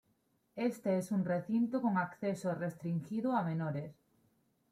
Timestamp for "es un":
0.97-1.23